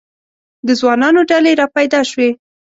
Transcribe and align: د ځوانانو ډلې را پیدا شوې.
د 0.67 0.69
ځوانانو 0.79 1.21
ډلې 1.31 1.51
را 1.61 1.67
پیدا 1.75 2.01
شوې. 2.09 2.29